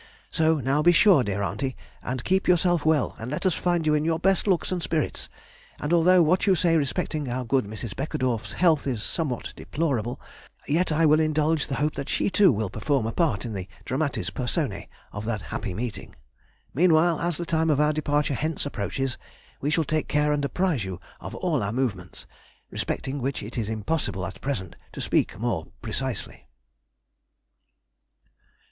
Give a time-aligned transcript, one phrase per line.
[0.31, 3.93] So now be sure, dear aunty, and keep yourself well, and let us find you
[3.93, 5.29] in your best looks and spirits;
[5.79, 7.95] and, although what you say respecting our good Mrs.
[7.95, 10.19] Beckedorff's health is somewhat deplorable,
[10.67, 13.67] yet I will indulge the hope that she too will perform a part in the
[13.85, 16.15] dramatis personæ of that happy meeting.
[16.73, 19.19] Meanwhile, as the time of our departure hence approaches,
[19.59, 22.25] we shall take care and apprise you of all our movements,
[22.71, 26.47] respecting which it is impossible at present to speak more precisely.